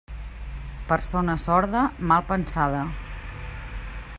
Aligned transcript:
Persona 0.91 1.35
sorda, 1.43 1.83
mal 2.13 2.25
pensada. 2.33 2.81